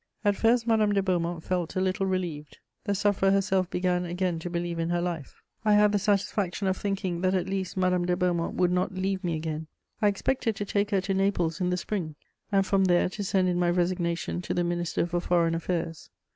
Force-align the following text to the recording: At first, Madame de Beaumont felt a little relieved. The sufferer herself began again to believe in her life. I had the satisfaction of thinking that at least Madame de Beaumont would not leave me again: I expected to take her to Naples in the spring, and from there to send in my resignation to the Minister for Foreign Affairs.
At 0.25 0.35
first, 0.35 0.65
Madame 0.65 0.93
de 0.93 1.03
Beaumont 1.03 1.43
felt 1.43 1.75
a 1.75 1.79
little 1.79 2.07
relieved. 2.07 2.57
The 2.85 2.95
sufferer 2.95 3.29
herself 3.29 3.69
began 3.69 4.03
again 4.03 4.39
to 4.39 4.49
believe 4.49 4.79
in 4.79 4.89
her 4.89 4.99
life. 4.99 5.43
I 5.63 5.73
had 5.75 5.91
the 5.91 5.99
satisfaction 5.99 6.65
of 6.65 6.75
thinking 6.75 7.21
that 7.21 7.35
at 7.35 7.47
least 7.47 7.77
Madame 7.77 8.05
de 8.07 8.17
Beaumont 8.17 8.55
would 8.55 8.71
not 8.71 8.95
leave 8.95 9.23
me 9.23 9.35
again: 9.35 9.67
I 10.01 10.07
expected 10.07 10.55
to 10.55 10.65
take 10.65 10.89
her 10.89 11.01
to 11.01 11.13
Naples 11.13 11.61
in 11.61 11.69
the 11.69 11.77
spring, 11.77 12.15
and 12.51 12.65
from 12.65 12.85
there 12.85 13.09
to 13.09 13.23
send 13.23 13.47
in 13.47 13.59
my 13.59 13.69
resignation 13.69 14.41
to 14.41 14.55
the 14.55 14.63
Minister 14.63 15.05
for 15.05 15.19
Foreign 15.19 15.53
Affairs. 15.53 16.09